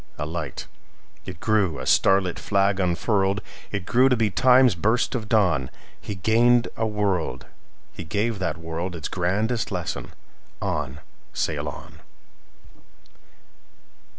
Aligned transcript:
A 0.17 0.25
light! 0.25 0.65
It 1.27 1.39
grew, 1.39 1.77
a 1.77 1.85
starlit 1.85 2.39
flag 2.39 2.79
unfurled! 2.79 3.39
It 3.71 3.85
grew 3.85 4.09
to 4.09 4.15
be 4.17 4.31
Time's 4.31 4.73
burst 4.73 5.13
of 5.13 5.29
dawn. 5.29 5.69
He 6.01 6.15
gained 6.15 6.69
a 6.75 6.87
world; 6.87 7.45
he 7.93 8.03
gave 8.03 8.39
that 8.39 8.57
worldIts 8.57 9.07
grandest 9.11 9.71
lesson: 9.71 10.13
"On! 10.59 11.01
sail 11.35 11.69
on!" 11.69 11.99